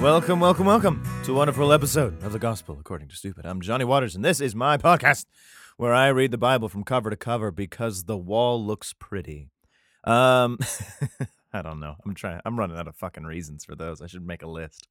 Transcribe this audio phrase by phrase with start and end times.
[0.00, 3.44] Welcome, welcome, welcome to a wonderful episode of the Gospel According to Stupid.
[3.44, 5.26] I'm Johnny Waters, and this is my podcast
[5.76, 9.50] where I read the Bible from cover to cover because the wall looks pretty.
[10.04, 10.58] Um,
[11.52, 11.96] I don't know.
[12.02, 12.40] I'm trying.
[12.46, 14.00] I'm running out of fucking reasons for those.
[14.00, 14.88] I should make a list.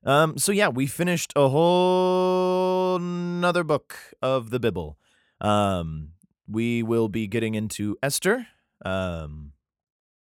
[0.05, 4.99] Um, so yeah, we finished a whole another book of the Bible.
[5.41, 6.11] Um,
[6.47, 8.49] we will be getting into Esther
[8.85, 9.53] um,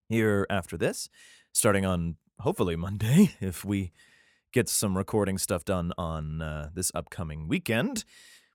[0.08, 1.08] here after this,
[1.53, 3.92] starting on hopefully Monday if we
[4.52, 8.04] get some recording stuff done on uh, this upcoming weekend,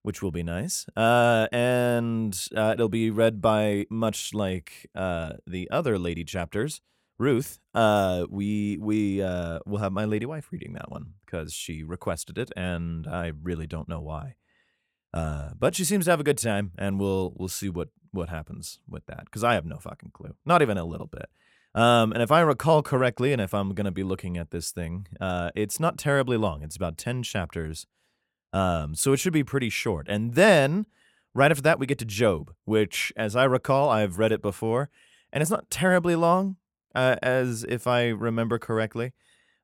[0.03, 0.87] which will be nice.
[0.97, 6.81] Uh, and uh, it'll be read by much like uh, the other lady chapters.
[7.17, 11.85] Ruth, uh, we we uh, will have my lady wife reading that one because she
[11.85, 14.35] requested it, and I really don't know why.
[15.13, 18.81] But she seems to have a good time, and we'll we'll see what what happens
[18.89, 21.27] with that because I have no fucking clue, not even a little bit.
[21.75, 25.07] Um, and if I recall correctly, and if I'm gonna be looking at this thing,
[25.21, 26.63] uh, it's not terribly long.
[26.63, 27.87] It's about ten chapters,
[28.53, 30.07] um, so it should be pretty short.
[30.09, 30.87] And then
[31.35, 34.89] right after that, we get to Job, which, as I recall, I've read it before,
[35.33, 36.57] and it's not terribly long
[36.95, 39.13] uh, as if I remember correctly.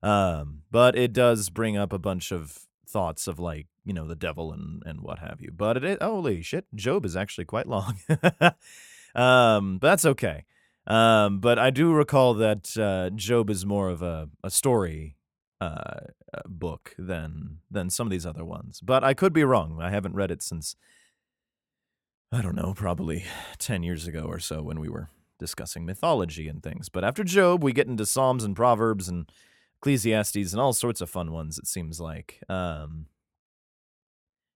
[0.02, 4.16] Um, but it does bring up a bunch of thoughts of like you know the
[4.16, 5.50] devil and and what have you.
[5.54, 7.96] But holy shit, Job is actually quite long.
[9.14, 10.44] um, but that's okay.
[10.86, 15.16] Um, but I do recall that uh, Job is more of a a story
[15.60, 16.00] uh,
[16.32, 18.80] uh, book than than some of these other ones.
[18.80, 19.78] But I could be wrong.
[19.80, 20.74] I haven't read it since
[22.32, 23.24] I don't know, probably
[23.58, 26.88] ten years ago or so when we were discussing mythology and things.
[26.88, 29.30] But after Job, we get into Psalms and Proverbs and
[29.80, 31.58] Ecclesiastes and all sorts of fun ones.
[31.58, 32.42] It seems like.
[32.48, 33.06] Um,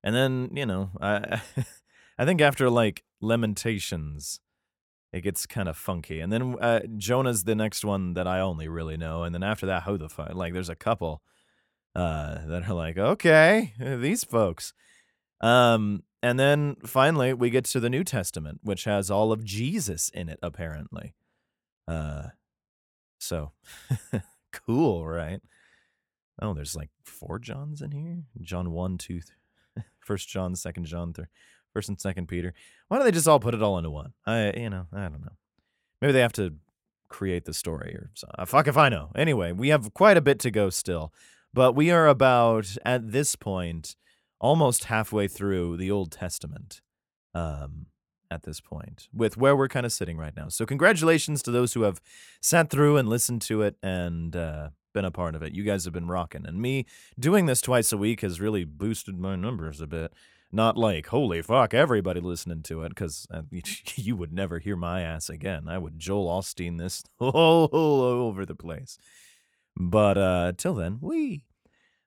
[0.03, 1.43] and then you know, I
[2.19, 4.41] I think after like Lamentations,
[5.15, 6.19] it gets kind of funky.
[6.19, 9.23] And then uh, Jonah's the next one that I only really know.
[9.23, 10.35] And then after that, who the fuck?
[10.35, 11.23] Like, there's a couple
[11.95, 14.75] uh, that are like, okay, these folks.
[15.41, 20.09] Um, and then finally, we get to the New Testament, which has all of Jesus
[20.09, 21.15] in it, apparently.
[21.87, 22.31] Uh,
[23.21, 23.53] so
[24.53, 25.41] cool, right?
[26.43, 28.25] Oh, there's like four Johns in here.
[28.41, 31.29] John one, two, th- First John, Second John, third,
[31.75, 32.55] First and Second Peter.
[32.89, 34.13] Why don't they just all put it all into one?
[34.25, 35.33] I, you know, I don't know.
[36.01, 36.55] Maybe they have to
[37.09, 38.29] create the story or so.
[38.39, 39.11] uh, fuck if I know.
[39.15, 41.13] Anyway, we have quite a bit to go still,
[41.53, 43.97] but we are about at this point
[44.41, 46.81] almost halfway through the Old Testament.
[47.35, 47.87] Um,
[48.31, 50.49] at this point, with where we're kind of sitting right now.
[50.49, 52.01] So, congratulations to those who have
[52.41, 55.55] sat through and listened to it and uh, been a part of it.
[55.55, 56.87] You guys have been rocking, and me
[57.19, 60.13] doing this twice a week has really boosted my numbers a bit.
[60.55, 63.43] Not like holy fuck, everybody listening to it, because uh,
[63.97, 65.67] you would never hear my ass again.
[65.67, 68.97] I would Joel Osteen this all over the place.
[69.77, 71.45] But uh, till then, we.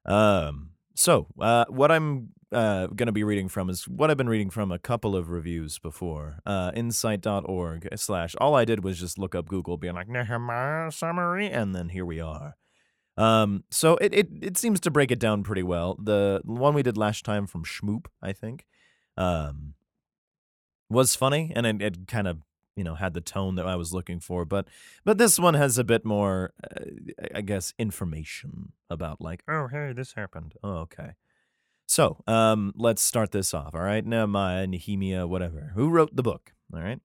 [0.05, 4.29] Um, so, uh, what I'm uh, going to be reading from is what I've been
[4.29, 6.39] reading from a couple of reviews before.
[6.45, 8.33] Uh, insight.org slash.
[8.39, 12.05] All I did was just look up Google, being like, Nehemiah summary, and then here
[12.05, 12.55] we are.
[13.17, 15.97] Um, so it, it, it seems to break it down pretty well.
[16.01, 18.65] The one we did last time from Shmoop, I think,
[19.17, 19.73] um,
[20.89, 22.43] was funny, and it, it kind of
[22.75, 24.45] you know had the tone that I was looking for.
[24.45, 24.67] But
[25.03, 26.85] but this one has a bit more, uh,
[27.33, 30.53] I guess, information about like, oh hey, this happened.
[30.63, 31.13] Oh okay.
[31.87, 33.73] So um, let's start this off.
[33.73, 35.71] All right, Nehemiah, Nehemiah, whatever.
[35.73, 36.53] Who wrote the book?
[36.73, 36.99] All right.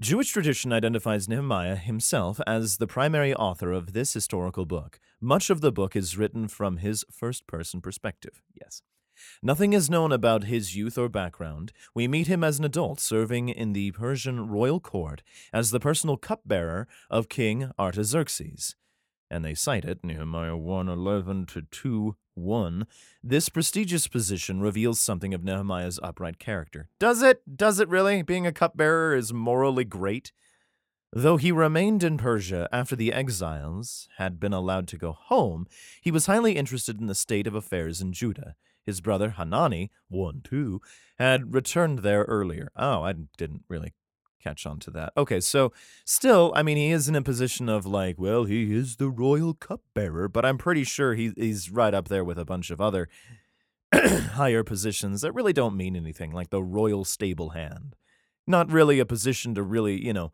[0.00, 4.98] Jewish tradition identifies Nehemiah himself as the primary author of this historical book.
[5.20, 8.42] Much of the book is written from his first person perspective.
[8.54, 8.82] Yes.
[9.42, 11.72] Nothing is known about his youth or background.
[11.94, 15.22] We meet him as an adult serving in the Persian royal court
[15.52, 18.74] as the personal cupbearer of King Artaxerxes.
[19.30, 22.86] And they cite it, Nehemiah 1 11 to 2 1.
[23.22, 26.88] This prestigious position reveals something of Nehemiah's upright character.
[26.98, 27.56] Does it?
[27.56, 28.22] Does it really?
[28.22, 30.32] Being a cupbearer is morally great?
[31.12, 35.66] Though he remained in Persia after the exiles had been allowed to go home,
[36.02, 38.56] he was highly interested in the state of affairs in Judah.
[38.84, 40.80] His brother Hanani, 1 2,
[41.18, 42.70] had returned there earlier.
[42.76, 43.94] Oh, I didn't really
[44.44, 45.12] catch on to that.
[45.16, 45.72] Okay, so
[46.04, 49.54] still, I mean, he is in a position of like, well, he is the royal
[49.54, 53.08] cupbearer, but I'm pretty sure he, he's right up there with a bunch of other
[53.94, 57.96] higher positions that really don't mean anything, like the royal stable hand.
[58.46, 60.30] Not really a position to really, you know,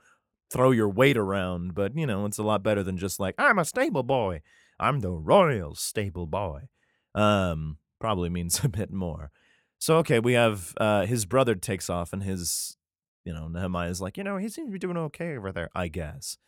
[0.52, 3.58] throw your weight around, but, you know, it's a lot better than just like, I'm
[3.58, 4.42] a stable boy.
[4.80, 6.68] I'm the royal stable boy.
[7.14, 9.30] Um, probably means a bit more.
[9.78, 12.76] So okay, we have uh, his brother takes off, and his
[13.24, 15.88] you know, Nehemiah's like, you know, he seems to be doing okay over there, I
[15.88, 16.38] guess.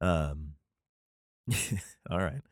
[0.00, 0.54] Um,
[2.10, 2.42] all right.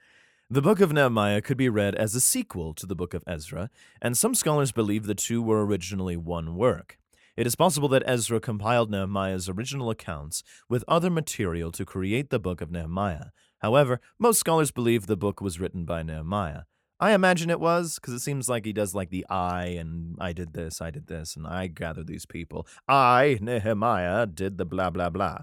[0.48, 3.70] The book of Nehemiah could be read as a sequel to the book of Ezra,
[4.02, 6.98] and some scholars believe the two were originally one work.
[7.36, 12.40] It is possible that Ezra compiled Nehemiah's original accounts with other material to create the
[12.40, 13.26] book of Nehemiah.
[13.60, 16.62] However, most scholars believe the book was written by Nehemiah.
[17.00, 20.32] I imagine it was because it seems like he does like the I and I
[20.34, 22.66] did this, I did this, and I gathered these people.
[22.86, 25.38] I Nehemiah did the blah blah blah.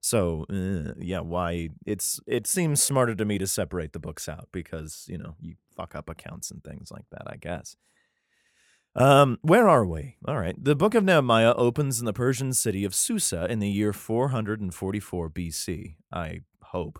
[0.00, 4.48] So uh, yeah, why it's it seems smarter to me to separate the books out
[4.52, 7.22] because you know you fuck up accounts and things like that.
[7.26, 7.76] I guess.
[8.96, 10.16] Um, where are we?
[10.26, 10.56] All right.
[10.58, 15.28] The book of Nehemiah opens in the Persian city of Susa in the year 444
[15.28, 15.96] BC.
[16.10, 16.98] I hope.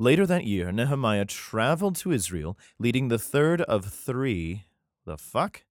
[0.00, 4.64] Later that year, Nehemiah traveled to Israel, leading the third of three.
[5.04, 5.64] The fuck?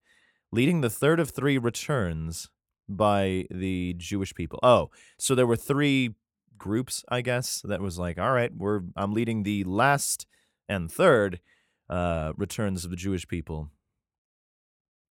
[0.51, 2.47] Leading the third of three returns
[2.87, 4.59] by the Jewish people.
[4.61, 6.13] Oh, so there were three
[6.59, 10.27] groups, I guess, that was like, all right, we're I'm leading the last
[10.67, 11.39] and third
[11.89, 13.71] uh, returns of the Jewish people.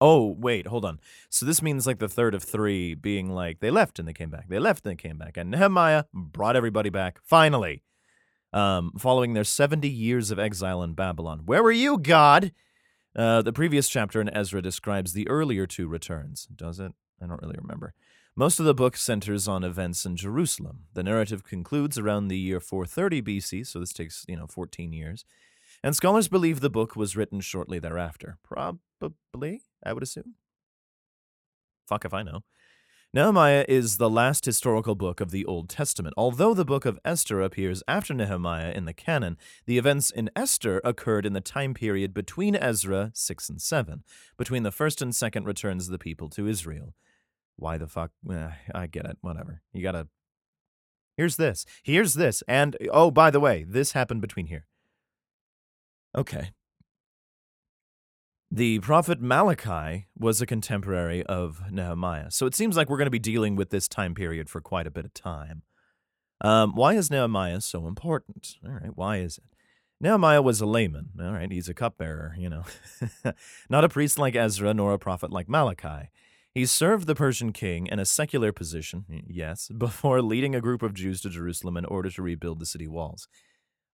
[0.00, 1.00] Oh, wait, hold on.
[1.28, 4.30] So this means like the third of three being like they left and they came
[4.30, 4.48] back.
[4.48, 5.36] They left and they came back.
[5.36, 7.18] And Nehemiah brought everybody back.
[7.24, 7.82] Finally
[8.52, 11.42] um, following their 70 years of exile in Babylon.
[11.44, 12.52] Where were you, God?
[13.16, 16.46] Uh, the previous chapter in Ezra describes the earlier two returns.
[16.54, 16.92] Does it?
[17.22, 17.94] I don't really remember.
[18.36, 20.84] Most of the book centers on events in Jerusalem.
[20.94, 25.24] The narrative concludes around the year 430 BC, so this takes, you know, 14 years.
[25.82, 28.38] And scholars believe the book was written shortly thereafter.
[28.44, 30.34] Probably, I would assume.
[31.88, 32.44] Fuck if I know.
[33.14, 36.12] Nehemiah is the last historical book of the Old Testament.
[36.18, 40.82] Although the book of Esther appears after Nehemiah in the canon, the events in Esther
[40.84, 44.04] occurred in the time period between Ezra 6 and 7,
[44.36, 46.92] between the first and second returns of the people to Israel.
[47.56, 48.10] Why the fuck?
[48.30, 49.16] Eh, I get it.
[49.22, 49.62] Whatever.
[49.72, 50.08] You gotta.
[51.16, 51.64] Here's this.
[51.82, 52.42] Here's this.
[52.46, 54.66] And, oh, by the way, this happened between here.
[56.14, 56.50] Okay.
[58.50, 62.30] The prophet Malachi was a contemporary of Nehemiah.
[62.30, 64.86] So it seems like we're going to be dealing with this time period for quite
[64.86, 65.62] a bit of time.
[66.40, 68.56] Um, why is Nehemiah so important?
[68.64, 69.44] All right, why is it?
[70.00, 71.10] Nehemiah was a layman.
[71.20, 72.64] All right, he's a cupbearer, you know.
[73.68, 76.08] Not a priest like Ezra, nor a prophet like Malachi.
[76.54, 80.94] He served the Persian king in a secular position, yes, before leading a group of
[80.94, 83.28] Jews to Jerusalem in order to rebuild the city walls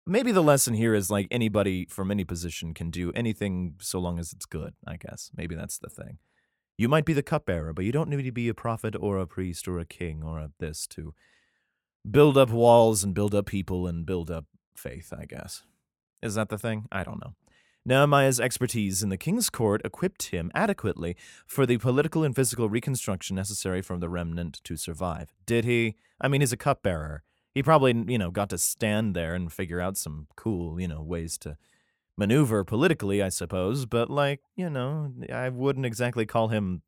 [0.06, 4.18] maybe the lesson here is like anybody from any position can do anything so long
[4.18, 5.30] as it's good, I guess.
[5.36, 6.18] Maybe that's the thing.
[6.76, 9.26] You might be the cupbearer, but you don't need to be a prophet or a
[9.26, 11.14] priest or a king or a this to
[12.08, 14.46] build up walls and build up people and build up
[14.76, 15.62] faith, I guess.
[16.22, 16.86] Is that the thing?
[16.90, 17.34] I don't know.
[17.86, 23.36] Nehemiah's expertise in the king's court equipped him adequately for the political and physical reconstruction
[23.36, 25.34] necessary for the remnant to survive.
[25.44, 25.96] Did he?
[26.18, 29.80] I mean, he's a cupbearer he probably you know got to stand there and figure
[29.80, 31.56] out some cool you know ways to
[32.16, 36.82] maneuver politically i suppose but like you know i wouldn't exactly call him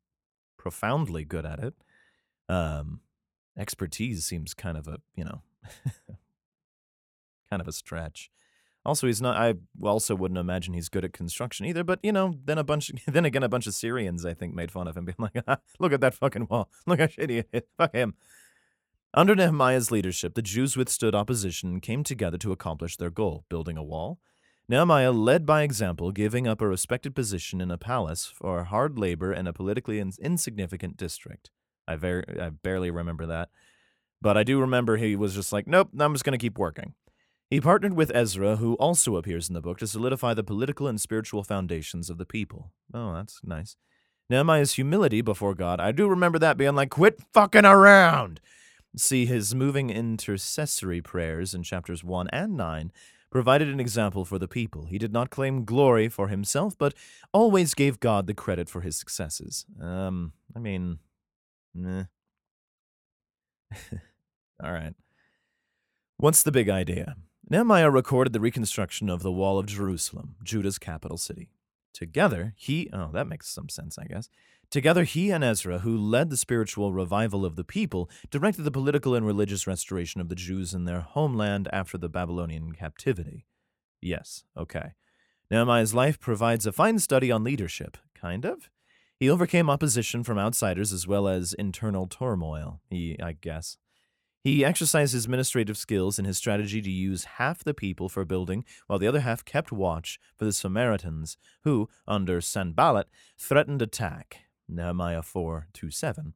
[0.57, 1.73] profoundly good at it.
[2.49, 2.99] Um
[3.57, 5.41] expertise seems kind of a you know
[7.49, 8.29] kind of a stretch.
[8.85, 12.35] Also he's not i also wouldn't imagine he's good at construction either but you know
[12.45, 15.05] then a bunch then again a bunch of syrians i think made fun of him
[15.05, 15.35] being like
[15.79, 16.69] look at that fucking wall.
[16.85, 17.61] Look how shitty it is.
[17.77, 18.15] Fuck him
[19.17, 23.75] under Nehemiah's leadership, the Jews withstood opposition and came together to accomplish their goal, building
[23.75, 24.19] a wall.
[24.69, 29.33] Nehemiah led by example, giving up a respected position in a palace for hard labor
[29.33, 31.49] in a politically insignificant district.
[31.87, 33.49] I, ver- I barely remember that.
[34.21, 36.93] But I do remember he was just like, nope, I'm just going to keep working.
[37.49, 41.01] He partnered with Ezra, who also appears in the book, to solidify the political and
[41.01, 42.71] spiritual foundations of the people.
[42.93, 43.77] Oh, that's nice.
[44.29, 48.41] Nehemiah's humility before God, I do remember that being like, quit fucking around
[48.95, 52.91] see his moving intercessory prayers in chapters 1 and 9
[53.29, 54.85] provided an example for the people.
[54.85, 56.93] He did not claim glory for himself, but
[57.33, 59.65] always gave God the credit for his successes.
[59.81, 60.99] Um, I mean,
[61.73, 62.05] meh.
[64.63, 64.93] All right.
[66.17, 67.15] What's the big idea?
[67.49, 71.49] Nehemiah recorded the reconstruction of the Wall of Jerusalem, Judah's capital city.
[71.93, 74.29] Together, he, oh, that makes some sense, I guess.
[74.69, 79.15] Together, he and Ezra, who led the spiritual revival of the people, directed the political
[79.15, 83.45] and religious restoration of the Jews in their homeland after the Babylonian captivity.
[84.01, 84.91] Yes, okay.
[85.49, 88.69] Nehemiah's life provides a fine study on leadership, kind of.
[89.17, 93.77] He overcame opposition from outsiders as well as internal turmoil, he, I guess.
[94.43, 98.65] He exercised his administrative skills in his strategy to use half the people for building,
[98.85, 103.07] while the other half kept watch for the Samaritans, who, under Sanballat,
[103.37, 104.46] threatened attack.
[104.67, 106.33] Nehemiah 4 2 7.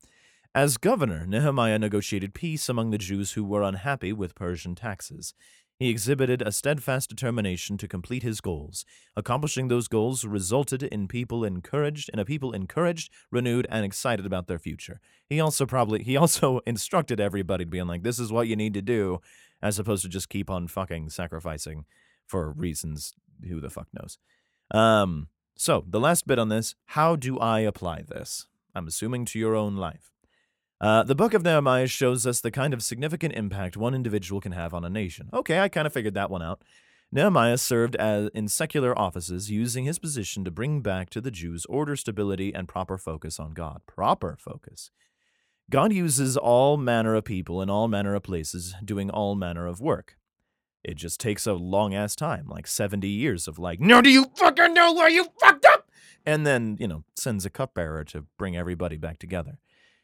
[0.53, 5.33] As governor, Nehemiah negotiated peace among the Jews who were unhappy with Persian taxes.
[5.81, 8.85] He exhibited a steadfast determination to complete his goals.
[9.15, 14.45] Accomplishing those goals resulted in people encouraged, in a people encouraged, renewed, and excited about
[14.45, 14.99] their future.
[15.27, 18.75] He also probably he also instructed everybody to be like, "This is what you need
[18.75, 19.21] to do,"
[19.59, 21.85] as opposed to just keep on fucking sacrificing
[22.27, 23.13] for reasons
[23.47, 24.19] who the fuck knows.
[24.69, 28.47] Um, so the last bit on this: How do I apply this?
[28.73, 30.11] I'm assuming to your own life.
[30.79, 34.53] Uh, the book of Nehemiah shows us the kind of significant impact one individual can
[34.53, 35.29] have on a nation.
[35.31, 36.63] Okay, I kind of figured that one out.
[37.11, 41.65] Nehemiah served as, in secular offices, using his position to bring back to the Jews
[41.65, 43.81] order, stability, and proper focus on God.
[43.85, 44.89] Proper focus.
[45.69, 49.81] God uses all manner of people in all manner of places doing all manner of
[49.81, 50.17] work.
[50.83, 54.25] It just takes a long ass time, like 70 years of like, no, do you
[54.35, 55.89] fucking know where you fucked up?
[56.25, 59.59] And then, you know, sends a cupbearer to bring everybody back together.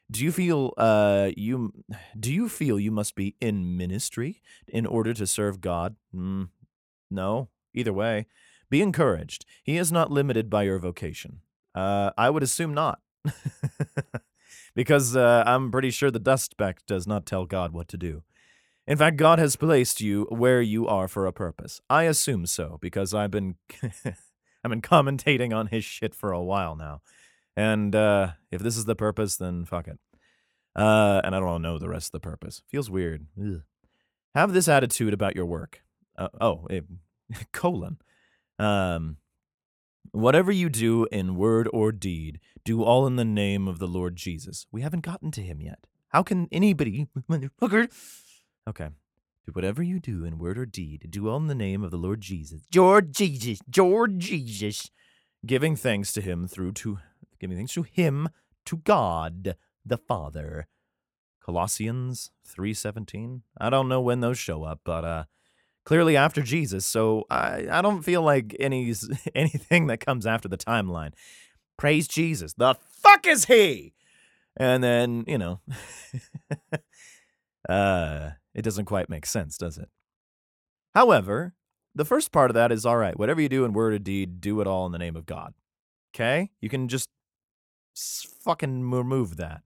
[0.10, 1.74] Do you feel uh you
[2.18, 5.98] do you feel you must be in ministry in order to serve God?
[6.16, 6.50] Mm,
[7.12, 7.50] no.
[7.74, 8.26] Either way,
[8.70, 9.46] be encouraged.
[9.64, 11.42] He is not limited by your vocation.
[11.76, 13.00] Uh, I would assume not.
[14.76, 18.24] because uh, I'm pretty sure the dust speck does not tell God what to do.
[18.88, 21.82] In fact, God has placed you where you are for a purpose.
[21.90, 23.56] I assume so because I've been
[24.64, 27.02] I've been commentating on his shit for a while now.
[27.56, 30.00] And uh, if this is the purpose, then fuck it.
[30.76, 32.62] Uh, and I don't know the rest of the purpose.
[32.70, 33.26] Feels weird.
[33.40, 33.64] Ugh.
[34.36, 35.82] Have this attitude about your work.
[36.18, 36.86] Uh, oh, it,
[37.52, 37.98] colon.
[38.60, 39.18] Um,
[40.12, 44.16] whatever you do in word or deed, do all in the name of the Lord
[44.16, 44.68] Jesus.
[44.72, 45.88] We haven't gotten to him yet.
[46.10, 47.90] How can anybody, motherfucker?
[48.68, 48.90] Okay.
[49.46, 51.98] Do whatever you do in word or deed, do all in the name of the
[51.98, 52.64] Lord Jesus.
[52.70, 54.92] George Jesus, George Jesus.
[55.46, 57.00] Giving thanks to him through to
[57.40, 58.28] giving thanks to him,
[58.66, 59.56] to God
[59.86, 60.68] the Father.
[61.40, 63.44] Colossians 3:17.
[63.58, 65.24] I don't know when those show up, but uh
[65.86, 68.94] clearly after Jesus, so I I don't feel like any
[69.36, 71.14] anything that comes after the timeline.
[71.78, 72.54] Praise Jesus.
[72.54, 73.94] The fuck is he?
[74.58, 75.62] And then, you know,
[77.70, 79.88] uh it doesn't quite make sense, does it?
[80.96, 81.54] However,
[81.94, 83.18] the first part of that is all right.
[83.18, 85.54] Whatever you do in word or deed, do it all in the name of God.
[86.14, 86.50] Okay?
[86.60, 87.08] You can just
[87.96, 89.62] fucking remove that.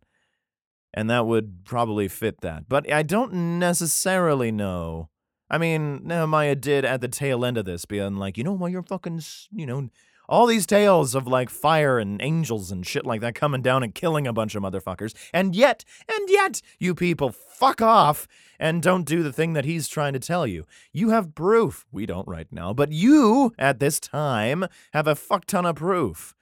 [0.94, 2.68] And that would probably fit that.
[2.68, 5.10] But I don't necessarily know.
[5.50, 8.70] I mean, Nehemiah did at the tail end of this being like, you know, while
[8.70, 9.22] you're fucking,
[9.52, 9.90] you know,
[10.28, 13.96] all these tales of like fire and angels and shit like that coming down and
[13.96, 15.14] killing a bunch of motherfuckers.
[15.34, 18.28] And yet, and yet, you people fuck off
[18.60, 20.66] and don't do the thing that he's trying to tell you.
[20.92, 21.86] You have proof.
[21.92, 26.34] We don't right now, but you, at this time, have a fuck ton of proof.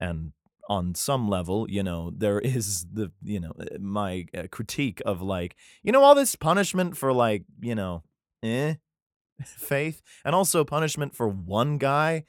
[0.00, 0.32] And
[0.66, 5.20] on some level, you know, there is the, you know, uh, my uh, critique of
[5.20, 8.02] like, you know, all this punishment for like, you know,
[8.42, 8.76] eh,
[9.44, 12.24] faith, and also punishment for one guy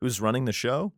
[0.00, 0.92] who's running the show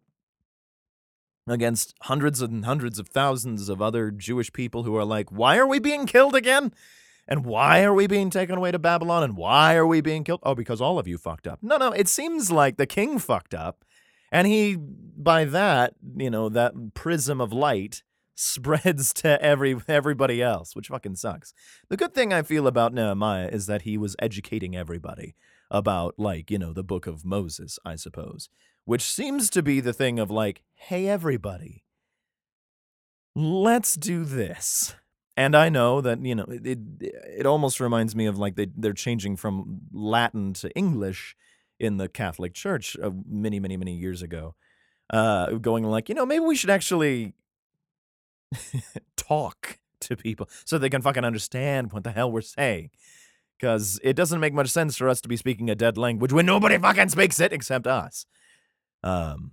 [1.47, 5.67] against hundreds and hundreds of thousands of other Jewish people who are like, why are
[5.67, 6.73] we being killed again?
[7.27, 9.23] And why are we being taken away to Babylon?
[9.23, 10.41] And why are we being killed?
[10.43, 11.61] Oh, because all of you fucked up.
[11.63, 13.85] No, no, it seems like the king fucked up
[14.33, 18.03] and he, by that, you know, that prism of light
[18.35, 21.53] spreads to every everybody else, which fucking sucks.
[21.89, 25.35] The good thing I feel about Nehemiah is that he was educating everybody
[25.71, 28.49] about like, you know, the book of Moses, I suppose,
[28.91, 31.85] which seems to be the thing of like, hey everybody,
[33.37, 34.97] let's do this.
[35.37, 38.93] And I know that, you know, it it almost reminds me of like they they're
[38.93, 41.37] changing from Latin to English
[41.79, 44.57] in the Catholic Church of many, many, many years ago,
[45.11, 47.35] uh, going like, you know, maybe we should actually
[49.17, 52.91] talk to people so they can fucking understand what the hell we're saying.
[53.57, 56.47] because it doesn't make much sense for us to be speaking a dead language when
[56.47, 58.27] nobody fucking speaks it except us.
[59.03, 59.53] Um,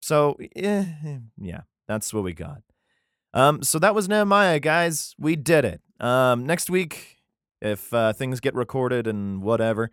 [0.00, 0.84] so eh,
[1.38, 2.62] yeah, that's what we got.
[3.34, 5.14] Um, so that was Nehemiah, guys.
[5.18, 5.80] We did it.
[6.00, 7.18] Um, next week,
[7.60, 9.90] if uh, things get recorded and whatever,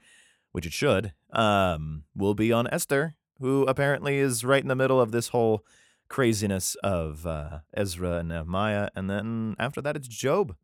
[0.52, 5.02] which it should, um, we'll be on Esther, who apparently is right in the middle
[5.02, 5.66] of this whole
[6.08, 10.56] craziness of uh, Ezra and Nehemiah, and then after that, it's Job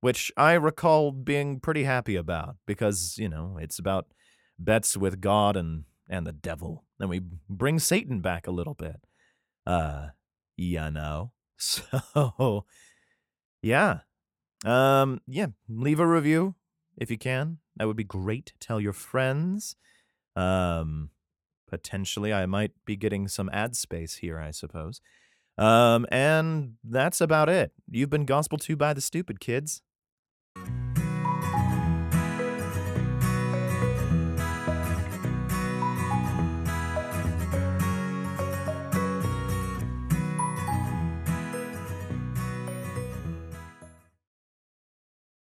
[0.00, 4.06] which I recall being pretty happy about because, you know, it's about
[4.58, 6.84] bets with God and, and the devil.
[7.00, 9.00] And we bring Satan back a little bit.
[9.66, 10.08] Uh,
[10.56, 11.32] you know.
[11.60, 12.66] So,
[13.62, 13.98] yeah.
[14.64, 16.54] Um, yeah, leave a review
[16.96, 17.58] if you can.
[17.74, 18.52] That would be great.
[18.60, 19.74] Tell your friends.
[20.36, 21.10] Um,
[21.68, 25.00] potentially I might be getting some ad space here, I suppose.
[25.56, 27.72] Um, and that's about it.
[27.90, 29.82] You've been gospel to by the stupid kids.